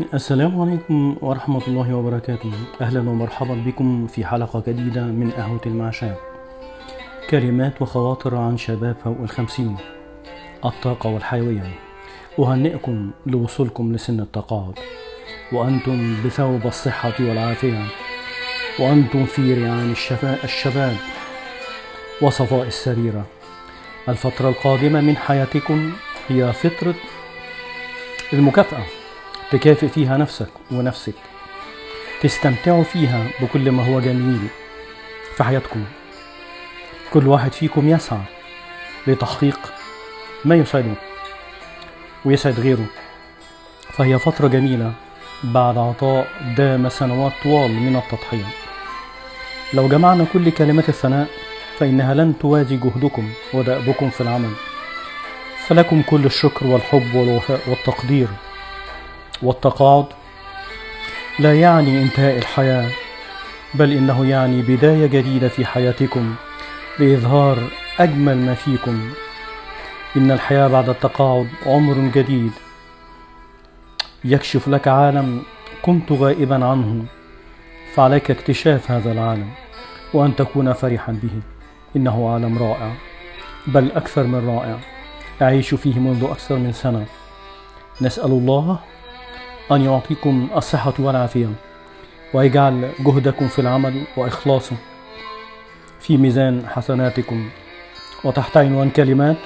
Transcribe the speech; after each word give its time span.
السلام 0.00 0.60
عليكم 0.60 1.16
ورحمة 1.22 1.62
الله 1.68 1.94
وبركاته. 1.94 2.52
أهلا 2.80 3.00
ومرحبا 3.00 3.54
بكم 3.66 4.06
في 4.06 4.26
حلقة 4.26 4.62
جديدة 4.66 5.02
من 5.02 5.30
قهوة 5.30 5.60
المعشاء 5.66 6.20
كلمات 7.30 7.82
وخواطر 7.82 8.36
عن 8.36 8.56
شباب 8.56 8.96
فوق 9.04 9.16
الخمسين. 9.22 9.76
الطاقة 10.64 11.10
والحيوية. 11.10 11.74
أهنئكم 12.38 13.10
لوصولكم 13.26 13.92
لسن 13.92 14.20
التقاعد 14.20 14.78
وأنتم 15.52 16.16
بثوب 16.24 16.66
الصحة 16.66 17.14
والعافية. 17.20 17.84
وأنتم 18.78 19.24
في 19.24 19.54
ريعان 19.54 19.94
الشباب. 20.44 20.96
وصفاء 22.22 22.66
السريرة 22.66 23.24
الفترة 24.08 24.48
القادمة 24.48 25.00
من 25.00 25.16
حياتكم 25.16 25.92
هي 26.28 26.52
فترة 26.52 26.94
المكافأة. 28.32 29.03
تكافئ 29.50 29.88
فيها 29.88 30.16
نفسك 30.16 30.48
ونفسك. 30.70 31.14
تستمتعوا 32.22 32.84
فيها 32.84 33.26
بكل 33.40 33.70
ما 33.70 33.86
هو 33.86 34.00
جميل. 34.00 34.48
في 35.36 35.44
حياتكم 35.44 35.84
كل 37.12 37.28
واحد 37.28 37.52
فيكم 37.52 37.88
يسعى 37.88 38.20
لتحقيق 39.06 39.58
ما 40.44 40.54
يسعده 40.54 40.94
ويسعد 42.24 42.60
غيره. 42.60 42.86
فهي 43.92 44.18
فترة 44.18 44.48
جميلة 44.48 44.92
بعد 45.44 45.78
عطاء 45.78 46.28
دام 46.56 46.88
سنوات 46.88 47.32
طوال 47.42 47.72
من 47.72 47.96
التضحية. 47.96 48.46
لو 49.74 49.88
جمعنا 49.88 50.26
كل 50.32 50.50
كلمات 50.50 50.88
الثناء 50.88 51.28
فإنها 51.78 52.14
لن 52.14 52.34
توازي 52.40 52.76
جهدكم 52.76 53.32
ودأبكم 53.54 54.10
في 54.10 54.20
العمل. 54.20 54.52
فلكم 55.66 56.02
كل 56.02 56.24
الشكر 56.24 56.66
والحب 56.66 57.14
والوفاء 57.14 57.60
والتقدير. 57.68 58.28
والتقاعد 59.44 60.06
لا 61.38 61.60
يعني 61.60 62.02
انتهاء 62.02 62.38
الحياة 62.38 62.90
بل 63.74 63.92
إنه 63.92 64.26
يعني 64.26 64.62
بداية 64.62 65.06
جديدة 65.06 65.48
في 65.48 65.66
حياتكم 65.66 66.34
لإظهار 66.98 67.58
أجمل 67.98 68.36
ما 68.36 68.54
فيكم. 68.54 69.10
إن 70.16 70.30
الحياة 70.30 70.68
بعد 70.68 70.88
التقاعد 70.88 71.48
عمر 71.66 72.10
جديد. 72.14 72.52
يكشف 74.24 74.68
لك 74.68 74.88
عالم 74.88 75.42
كنت 75.82 76.12
غائبا 76.12 76.64
عنه 76.64 77.04
فعليك 77.94 78.30
اكتشاف 78.30 78.90
هذا 78.90 79.12
العالم 79.12 79.50
وأن 80.14 80.36
تكون 80.36 80.72
فرحا 80.72 81.12
به. 81.12 81.40
إنه 81.96 82.32
عالم 82.32 82.58
رائع 82.58 82.92
بل 83.66 83.92
أكثر 83.92 84.22
من 84.22 84.48
رائع. 84.48 84.78
أعيش 85.42 85.74
فيه 85.74 85.98
منذ 85.98 86.24
أكثر 86.24 86.56
من 86.56 86.72
سنة. 86.72 87.06
نسأل 88.00 88.30
الله 88.30 88.78
أن 89.72 89.84
يعطيكم 89.84 90.48
الصحة 90.56 90.94
والعافية. 90.98 91.48
ويجعل 92.34 92.90
جهدكم 93.00 93.48
في 93.48 93.58
العمل 93.58 94.02
وإخلاصه 94.16 94.76
في 96.00 96.16
ميزان 96.16 96.66
حسناتكم. 96.68 97.48
وتحت 98.24 98.56
عنوان 98.56 98.90
كلمات 98.90 99.36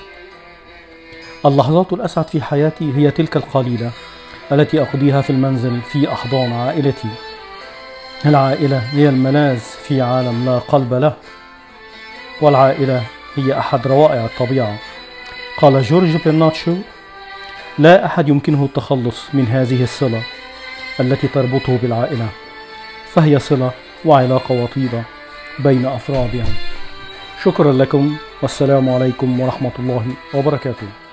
اللحظات 1.47 1.93
الأسعد 1.93 2.29
في 2.29 2.43
حياتي 2.43 2.93
هي 2.97 3.11
تلك 3.11 3.37
القليلة 3.37 3.91
التي 4.53 4.83
أقضيها 4.83 5.21
في 5.21 5.31
المنزل 5.31 5.81
في 5.81 6.13
أحضان 6.13 6.53
عائلتي. 6.53 7.09
العائلة 8.27 8.79
هي 8.79 9.09
الملاذ 9.09 9.59
في 9.59 10.01
عالم 10.03 10.45
لا 10.45 10.59
قلب 10.59 10.95
له 10.95 11.17
والعائلة 12.41 13.03
هي 13.37 13.59
أحد 13.59 13.87
روائع 13.87 14.25
الطبيعة. 14.25 14.79
قال 15.57 15.83
جورج 15.83 16.17
برناتشو 16.25 16.75
لا 17.79 18.07
أحد 18.07 18.29
يمكنه 18.29 18.65
التخلص 18.65 19.25
من 19.35 19.47
هذه 19.47 19.83
الصلة 19.83 20.23
التي 21.01 21.29
تربطه 21.29 21.79
بالعائلة 21.83 22.29
فهي 23.13 23.39
صلة 23.39 23.71
وعلاقة 24.05 24.63
وطيدة 24.63 25.03
بين 25.59 25.87
أفرادها. 25.87 26.47
شكرا 27.45 27.73
لكم 27.73 28.17
والسلام 28.43 28.89
عليكم 28.89 29.41
ورحمة 29.41 29.73
الله 29.79 30.07
وبركاته. 30.35 31.08